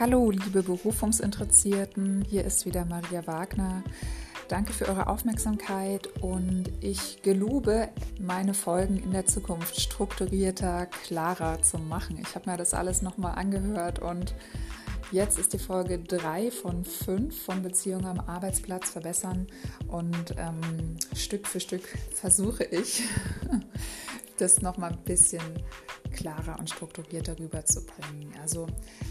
[0.00, 3.82] Hallo, liebe Berufungsinteressierten, hier ist wieder Maria Wagner.
[4.46, 7.88] Danke für eure Aufmerksamkeit und ich gelobe,
[8.20, 12.16] meine Folgen in der Zukunft strukturierter, klarer zu machen.
[12.22, 14.36] Ich habe mir das alles nochmal angehört und
[15.10, 19.48] jetzt ist die Folge 3 von 5 von Beziehungen am Arbeitsplatz verbessern
[19.88, 21.82] und ähm, Stück für Stück
[22.14, 23.02] versuche ich,
[24.38, 25.42] das nochmal ein bisschen
[26.18, 28.32] klarer und strukturierter rüberzubringen.
[28.42, 28.66] Also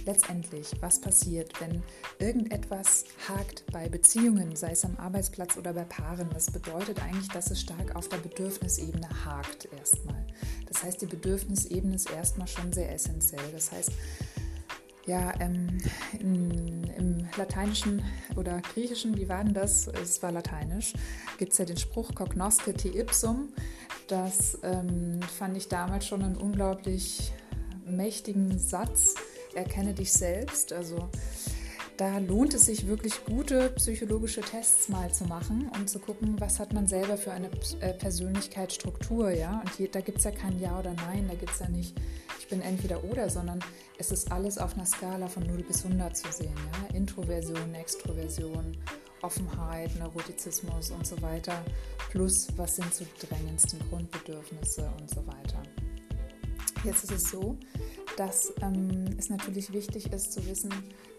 [0.05, 1.81] letztendlich, was passiert, wenn
[2.19, 6.29] irgendetwas hakt bei Beziehungen, sei es am Arbeitsplatz oder bei Paaren?
[6.33, 10.27] Das bedeutet eigentlich, dass es stark auf der Bedürfnisebene hakt erstmal.
[10.65, 13.51] Das heißt, die Bedürfnisebene ist erstmal schon sehr essentiell.
[13.53, 13.91] Das heißt,
[15.05, 15.77] ja, ähm,
[16.19, 18.03] in, im Lateinischen
[18.35, 19.87] oder Griechischen, wie war denn das?
[19.87, 20.93] Es war Lateinisch,
[21.37, 23.53] gibt es ja den Spruch cognosce te ipsum.
[24.07, 27.31] Das ähm, fand ich damals schon einen unglaublich
[27.85, 29.15] mächtigen Satz.
[29.53, 30.71] Erkenne dich selbst.
[30.71, 31.09] Also
[31.97, 36.59] da lohnt es sich wirklich gute psychologische Tests mal zu machen und zu gucken, was
[36.59, 37.49] hat man selber für eine
[37.81, 39.61] äh, Persönlichkeitsstruktur, ja.
[39.61, 41.99] Und hier, da gibt es ja kein Ja oder Nein, da gibt es ja nicht,
[42.39, 43.59] ich bin entweder oder, sondern
[43.97, 46.95] es ist alles auf einer Skala von 0 bis 100 zu sehen, ja.
[46.95, 48.77] Introversion, Extroversion,
[49.21, 51.63] Offenheit, Neurotizismus und so weiter,
[52.11, 55.63] plus was sind so die drängendsten Grundbedürfnisse und so weiter.
[56.83, 57.57] Jetzt ist es so,
[58.17, 60.71] dass ähm, es natürlich wichtig ist zu wissen,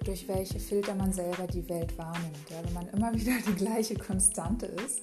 [0.05, 2.50] durch welche Filter man selber die Welt wahrnimmt.
[2.50, 5.02] Ja, wenn man immer wieder die gleiche Konstante ist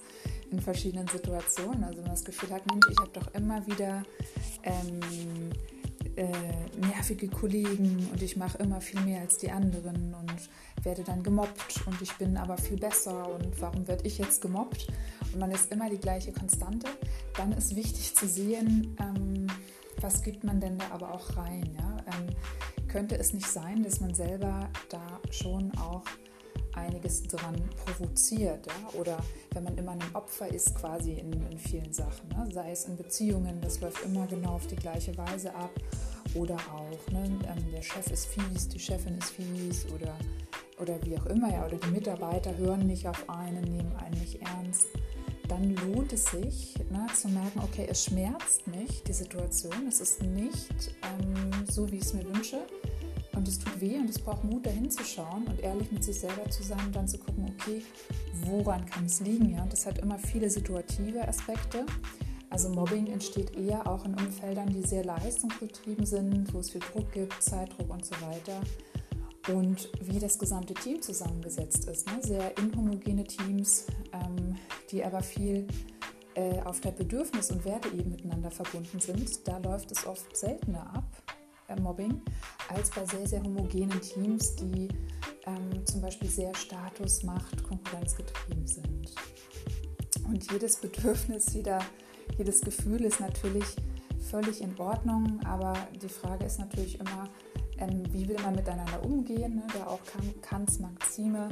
[0.50, 4.02] in verschiedenen Situationen, also wenn man das Gefühl hat, Mensch, ich habe doch immer wieder
[4.62, 5.50] ähm,
[6.16, 6.26] äh,
[6.78, 11.86] nervige Kollegen und ich mache immer viel mehr als die anderen und werde dann gemobbt
[11.86, 14.86] und ich bin aber viel besser und warum werde ich jetzt gemobbt?
[15.32, 16.88] Und man ist immer die gleiche Konstante.
[17.36, 19.46] Dann ist wichtig zu sehen, ähm,
[20.00, 21.76] was gibt man denn da aber auch rein?
[21.78, 21.96] Ja?
[22.06, 26.04] Ähm, könnte es nicht sein, dass man selber da schon auch
[26.76, 28.66] einiges dran provoziert.
[28.66, 28.98] Ja?
[28.98, 29.18] Oder
[29.52, 32.28] wenn man immer ein Opfer ist, quasi in, in vielen Sachen.
[32.28, 32.48] Ne?
[32.52, 35.70] Sei es in Beziehungen, das läuft immer genau auf die gleiche Weise ab.
[36.34, 37.24] Oder auch, ne?
[37.24, 40.14] Ähm, der Chef ist fies, die Chefin ist fies oder,
[40.78, 41.50] oder wie auch immer.
[41.50, 41.66] Ja?
[41.66, 44.88] Oder die Mitarbeiter hören nicht auf einen, nehmen einen nicht ernst.
[45.48, 49.86] Dann lohnt es sich ne, zu merken, okay, es schmerzt mich, die Situation.
[49.88, 52.58] Es ist nicht ähm, so, wie ich es mir wünsche
[53.36, 56.20] und es tut weh und es braucht Mut, dahin zu schauen und ehrlich mit sich
[56.20, 57.82] selber zu sein und dann zu gucken, okay,
[58.44, 59.50] woran kann es liegen?
[59.50, 59.66] Ja?
[59.68, 61.84] Das hat immer viele situative Aspekte.
[62.48, 67.12] Also Mobbing entsteht eher auch in Umfeldern, die sehr leistungsgetrieben sind, wo es viel Druck
[67.12, 68.60] gibt, Zeitdruck und so weiter.
[69.52, 72.06] Und wie das gesamte Team zusammengesetzt ist.
[72.06, 72.18] Ne?
[72.20, 74.56] Sehr inhomogene Teams, ähm,
[74.90, 75.66] die aber viel
[76.34, 79.46] äh, auf der Bedürfnis- und Werteebene miteinander verbunden sind.
[79.46, 81.25] Da läuft es oft seltener ab
[81.74, 82.20] Mobbing
[82.68, 84.88] als bei sehr, sehr homogenen Teams, die
[85.46, 89.14] ähm, zum Beispiel sehr Status, Macht, Konkurrenzgetrieben sind.
[90.24, 91.80] Und jedes Bedürfnis, jeder,
[92.36, 93.76] jedes Gefühl ist natürlich
[94.30, 97.28] völlig in Ordnung, aber die Frage ist natürlich immer,
[97.78, 99.56] ähm, wie will man miteinander umgehen?
[99.56, 99.62] Ne?
[99.72, 100.00] Da auch
[100.42, 101.48] Kants Maxime.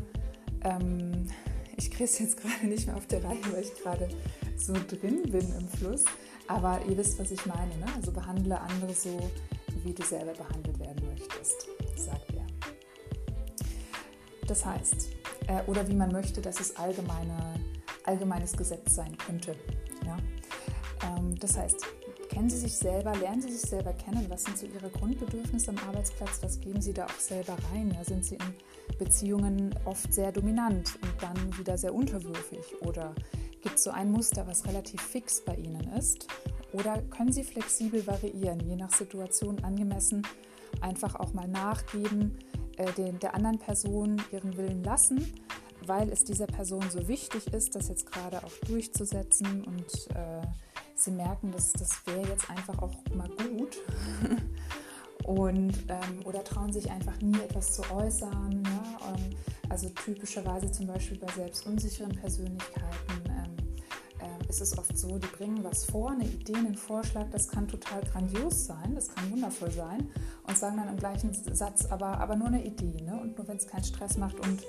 [0.63, 1.29] Ähm,
[1.77, 4.09] ich kriege es jetzt gerade nicht mehr auf der Reihe, weil ich gerade
[4.57, 6.05] so drin bin im Fluss.
[6.47, 7.77] Aber ihr wisst, was ich meine.
[7.79, 7.87] Ne?
[7.97, 9.31] Also behandle andere so,
[9.85, 12.45] wie du selber behandelt werden möchtest, sagt er.
[14.47, 15.11] Das heißt,
[15.47, 17.55] äh, oder wie man möchte, dass es allgemeine,
[18.05, 19.55] allgemeines Gesetz sein könnte.
[20.05, 20.17] Ja?
[21.09, 21.87] Ähm, das heißt,
[22.31, 25.79] kennen Sie sich selber, lernen Sie sich selber kennen, was sind so Ihre Grundbedürfnisse am
[25.79, 27.91] Arbeitsplatz, was geben Sie da auch selber rein?
[27.95, 28.05] Ja?
[28.05, 33.15] Sind Sie in Beziehungen oft sehr dominant und dann wieder sehr unterwürfig oder
[33.65, 36.29] gibt es so ein Muster, was relativ fix bei Ihnen ist
[36.73, 40.23] oder können Sie flexibel variieren, je nach Situation angemessen,
[40.81, 42.39] einfach auch mal nachgeben,
[42.77, 45.33] äh, den, der anderen Person ihren Willen lassen,
[45.87, 50.47] weil es dieser Person so wichtig ist, das jetzt gerade auch durchzusetzen und äh,
[50.97, 53.79] Sie merken, dass das wäre jetzt einfach auch mal gut.
[55.25, 58.63] und ähm, oder trauen sich einfach nie etwas zu äußern.
[58.65, 59.15] Ja?
[59.15, 59.37] Ähm,
[59.69, 63.34] also typischerweise zum Beispiel bei selbstunsicheren Persönlichkeiten
[64.55, 68.03] ist es oft so, die bringen was vor, eine Idee, einen Vorschlag, das kann total
[68.03, 70.09] grandios sein, das kann wundervoll sein
[70.47, 73.19] und sagen dann im gleichen Satz, aber, aber nur eine Idee ne?
[73.21, 74.63] und nur wenn es keinen Stress macht und,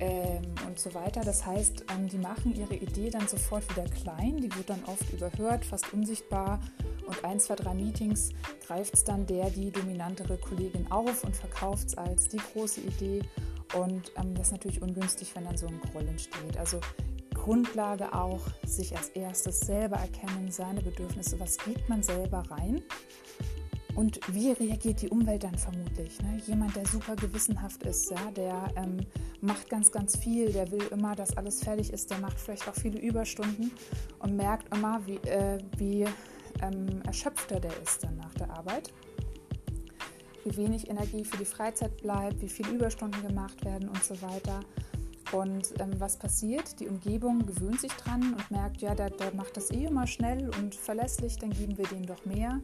[0.00, 1.20] ähm, und so weiter.
[1.20, 5.12] Das heißt, ähm, die machen ihre Idee dann sofort wieder klein, die wird dann oft
[5.12, 6.58] überhört, fast unsichtbar
[7.06, 8.30] und ein, zwei, drei Meetings
[8.66, 13.20] greift es dann der, die dominantere Kollegin auf und verkauft es als die große Idee
[13.74, 16.56] und ähm, das ist natürlich ungünstig, wenn dann so ein Groll entsteht.
[16.56, 16.80] Also
[17.46, 22.82] Grundlage auch, sich als erstes selber erkennen, seine Bedürfnisse, was gibt man selber rein
[23.94, 26.20] und wie reagiert die Umwelt dann vermutlich?
[26.22, 26.42] Ne?
[26.44, 28.96] Jemand, der super gewissenhaft ist, ja, der ähm,
[29.40, 32.74] macht ganz, ganz viel, der will immer, dass alles fertig ist, der macht vielleicht auch
[32.74, 33.70] viele Überstunden
[34.18, 36.04] und merkt immer, wie, äh, wie
[36.62, 38.92] ähm, erschöpfter der ist dann nach der Arbeit.
[40.42, 44.58] Wie wenig Energie für die Freizeit bleibt, wie viele Überstunden gemacht werden und so weiter.
[45.36, 46.80] Und ähm, was passiert?
[46.80, 50.50] Die Umgebung gewöhnt sich dran und merkt, ja, der, der macht das eh immer schnell
[50.58, 52.60] und verlässlich, dann geben wir dem doch mehr.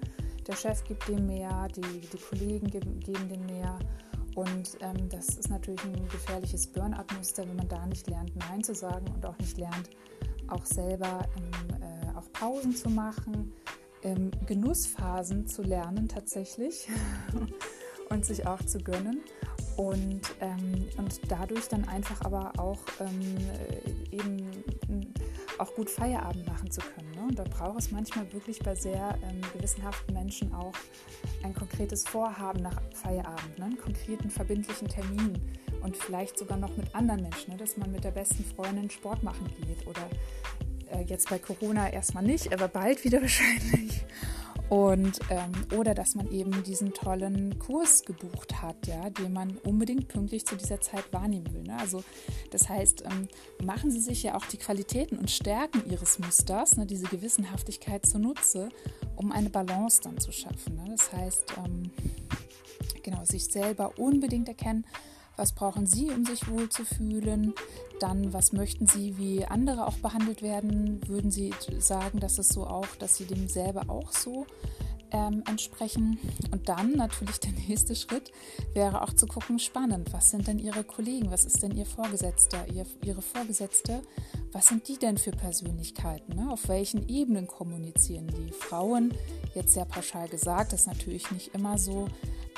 [0.46, 3.78] Der Chef gibt dem mehr, die, die Kollegen geben, geben dem mehr.
[4.34, 8.74] Und ähm, das ist natürlich ein gefährliches Burnout-Muster, wenn man da nicht lernt, Nein zu
[8.74, 9.90] sagen und auch nicht lernt,
[10.48, 13.52] auch selber ähm, äh, auch Pausen zu machen,
[14.02, 16.88] ähm, Genussphasen zu lernen tatsächlich
[18.08, 19.20] und sich auch zu gönnen
[19.88, 23.36] und, ähm, und dadurch dann einfach aber auch ähm,
[24.12, 24.46] äh, eben
[25.58, 27.10] auch gut Feierabend machen zu können.
[27.16, 27.22] Ne?
[27.28, 30.72] Und da braucht es manchmal wirklich bei sehr ähm, gewissenhaften Menschen auch
[31.42, 33.64] ein konkretes Vorhaben nach Feierabend, ne?
[33.64, 35.40] einen konkreten verbindlichen Termin
[35.82, 37.56] und vielleicht sogar noch mit anderen Menschen, ne?
[37.56, 40.08] dass man mit der besten Freundin Sport machen geht oder
[40.92, 44.04] äh, jetzt bei Corona erstmal nicht, aber bald wieder wahrscheinlich.
[44.72, 50.08] Und, ähm, oder dass man eben diesen tollen Kurs gebucht hat, ja, den man unbedingt
[50.08, 51.64] pünktlich zu dieser Zeit wahrnehmen will.
[51.64, 51.76] Ne?
[51.78, 52.02] Also
[52.50, 53.28] das heißt, ähm,
[53.62, 58.70] machen Sie sich ja auch die Qualitäten und Stärken Ihres Musters, ne, diese Gewissenhaftigkeit zunutze,
[59.14, 60.76] um eine Balance dann zu schaffen.
[60.76, 60.84] Ne?
[60.88, 61.90] Das heißt, ähm,
[63.02, 64.86] genau, sich selber unbedingt erkennen,
[65.42, 67.52] was brauchen Sie, um sich wohlzufühlen,
[67.98, 72.64] dann was möchten Sie, wie andere auch behandelt werden, würden Sie sagen, dass es so
[72.64, 74.46] auch, dass Sie dem selber auch so
[75.10, 76.20] ähm, entsprechen.
[76.52, 78.30] Und dann natürlich der nächste Schritt
[78.72, 82.64] wäre auch zu gucken, spannend, was sind denn Ihre Kollegen, was ist denn Ihr Vorgesetzter,
[82.72, 84.00] Ihr, Ihre Vorgesetzte,
[84.52, 86.52] was sind die denn für Persönlichkeiten, ne?
[86.52, 88.52] auf welchen Ebenen kommunizieren die?
[88.52, 89.12] Frauen,
[89.56, 92.06] jetzt sehr pauschal gesagt, ist natürlich nicht immer so,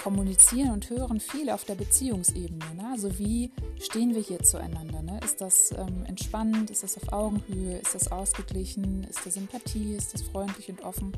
[0.04, 2.74] kommunizieren und hören viel auf der Beziehungsebene.
[2.76, 2.90] Ne?
[2.92, 5.00] Also wie stehen wir hier zueinander?
[5.00, 5.18] Ne?
[5.24, 6.70] Ist das ähm, entspannt?
[6.70, 7.78] Ist das auf Augenhöhe?
[7.78, 9.04] Ist das ausgeglichen?
[9.04, 9.94] Ist das Sympathie?
[9.94, 11.16] Ist das freundlich und offen?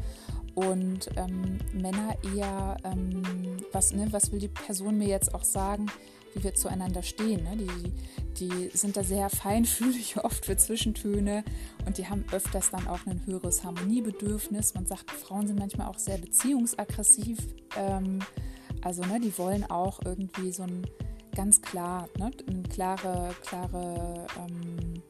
[0.55, 3.23] Und ähm, Männer eher, ähm,
[3.73, 5.87] was, ne, was will die Person mir jetzt auch sagen,
[6.35, 7.43] wie wir zueinander stehen?
[7.43, 7.57] Ne?
[7.57, 7.93] Die,
[8.39, 11.43] die sind da sehr feinfühlig oft für Zwischentöne
[11.87, 14.75] und die haben öfters dann auch ein höheres Harmoniebedürfnis.
[14.75, 17.39] Man sagt, Frauen sind manchmal auch sehr beziehungsaggressiv.
[17.77, 18.21] Ähm,
[18.87, 20.87] also ne, die wollen auch irgendwie so ein
[21.35, 25.03] ganz klar, ne, eine klare, klare ähm,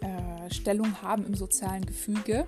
[0.00, 2.46] äh, Stellung haben im sozialen Gefüge.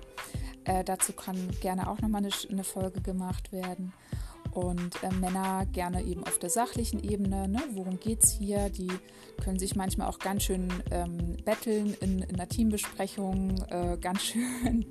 [0.63, 3.91] Äh, dazu kann gerne auch nochmal eine, eine Folge gemacht werden.
[4.51, 7.49] Und äh, Männer gerne eben auf der sachlichen Ebene.
[7.49, 7.59] Ne?
[7.73, 8.69] Worum geht es hier?
[8.69, 8.91] Die
[9.43, 14.85] können sich manchmal auch ganz schön ähm, betteln in, in einer Teambesprechung, äh, ganz schön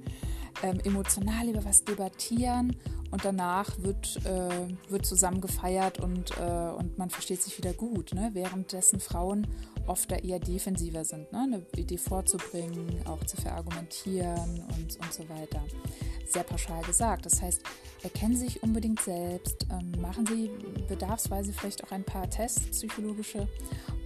[0.62, 2.76] ähm, emotional über was debattieren
[3.10, 8.14] und danach wird, äh, wird zusammen gefeiert und, äh, und man versteht sich wieder gut,
[8.14, 8.30] ne?
[8.32, 9.46] währenddessen Frauen
[9.86, 11.40] oft da eher defensiver sind, ne?
[11.40, 15.62] eine Idee vorzubringen, auch zu verargumentieren und, und so weiter.
[16.26, 17.26] Sehr pauschal gesagt.
[17.26, 17.62] Das heißt,
[18.02, 20.50] erkennen Sie sich unbedingt selbst, ähm, machen Sie
[20.88, 23.48] bedarfsweise vielleicht auch ein paar Tests, psychologische,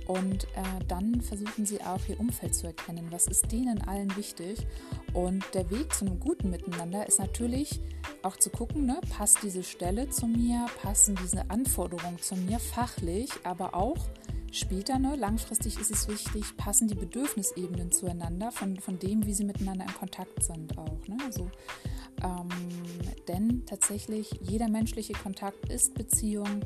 [0.06, 3.06] und äh, dann versuchen sie auch ihr Umfeld zu erkennen.
[3.10, 4.66] Was ist denen allen wichtig?
[5.12, 7.80] Und der Weg zu einem guten Miteinander ist natürlich
[8.22, 13.30] auch zu gucken, ne, passt diese Stelle zu mir, passen diese Anforderungen zu mir fachlich,
[13.44, 14.08] aber auch
[14.54, 19.44] später, ne, langfristig ist es wichtig, passen die Bedürfnisebenen zueinander von, von dem, wie sie
[19.44, 21.06] miteinander in Kontakt sind auch.
[21.08, 21.16] Ne?
[21.24, 21.50] Also
[22.22, 22.48] ähm,
[23.28, 26.60] denn tatsächlich jeder menschliche Kontakt ist Beziehung,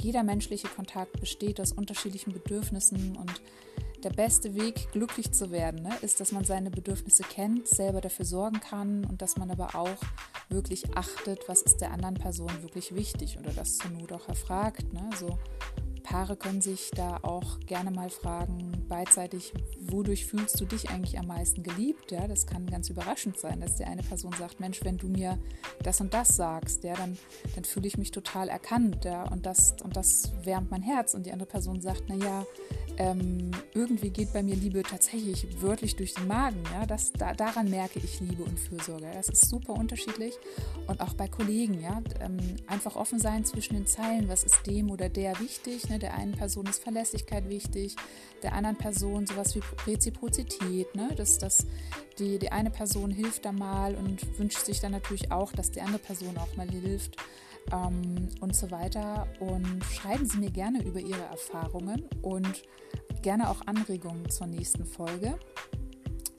[0.00, 3.42] jeder menschliche Kontakt besteht aus unterschiedlichen Bedürfnissen und
[4.02, 8.24] der beste Weg, glücklich zu werden, ne, ist, dass man seine Bedürfnisse kennt, selber dafür
[8.24, 9.96] sorgen kann und dass man aber auch
[10.48, 14.92] wirklich achtet, was ist der anderen Person wirklich wichtig oder das zur Not auch erfragt.
[14.92, 15.08] Ne?
[15.18, 15.38] So
[16.02, 21.26] Paare können sich da auch gerne mal fragen, beidseitig, wodurch fühlst du dich eigentlich am
[21.26, 22.10] meisten geliebt?
[22.10, 25.38] Ja, das kann ganz überraschend sein, dass die eine Person sagt, Mensch, wenn du mir
[25.82, 27.18] das und das sagst, ja, dann,
[27.54, 31.14] dann fühle ich mich total erkannt, ja, und das, und das wärmt mein Herz.
[31.14, 32.44] Und die andere Person sagt, naja,
[32.98, 36.62] ähm, irgendwie geht bei mir Liebe tatsächlich wörtlich durch den Magen.
[36.72, 36.86] Ja?
[36.86, 39.06] Das, da, daran merke ich Liebe und Fürsorge.
[39.12, 40.34] Das ist super unterschiedlich.
[40.86, 44.90] Und auch bei Kollegen, ja, ähm, einfach offen sein zwischen den Zeilen, was ist dem
[44.90, 45.88] oder der wichtig.
[45.88, 45.98] Ne?
[45.98, 47.96] Der einen Person ist Verlässlichkeit wichtig,
[48.42, 50.94] der anderen Person sowas wie Reziprozität.
[50.94, 51.10] Ne?
[51.16, 51.66] Dass, dass
[52.18, 55.80] die, die eine Person hilft da mal und wünscht sich dann natürlich auch, dass die
[55.80, 57.16] andere Person auch mal hilft
[57.70, 59.26] ähm, und so weiter.
[59.40, 62.62] Und schreiben Sie mir gerne über Ihre Erfahrungen und
[63.22, 65.38] gerne auch Anregungen zur nächsten Folge.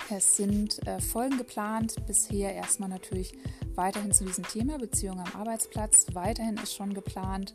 [0.10, 3.34] Es sind äh, Folgen geplant, bisher erstmal natürlich
[3.76, 6.08] weiterhin zu diesem Thema Beziehung am Arbeitsplatz.
[6.14, 7.54] Weiterhin ist schon geplant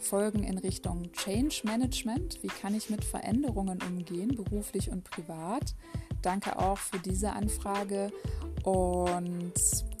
[0.00, 2.42] Folgen in Richtung Change Management.
[2.42, 5.74] Wie kann ich mit Veränderungen umgehen, beruflich und privat?
[6.22, 8.10] Danke auch für diese Anfrage
[8.64, 9.52] und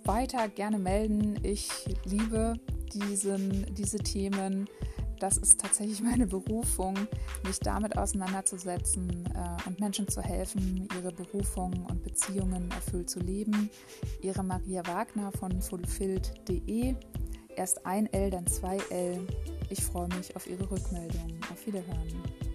[0.04, 1.38] weiter gerne melden.
[1.42, 1.70] Ich
[2.04, 2.54] liebe
[2.94, 4.68] diesen, diese Themen
[5.20, 6.94] das ist tatsächlich meine Berufung,
[7.44, 13.70] mich damit auseinanderzusetzen äh, und Menschen zu helfen, ihre Berufung und Beziehungen erfüllt zu leben.
[14.22, 16.96] Ihre Maria Wagner von fulfilled.de.
[17.54, 19.26] Erst ein L, dann zwei L.
[19.68, 21.38] Ich freue mich auf Ihre Rückmeldung.
[21.52, 22.49] Auf Wiederhören.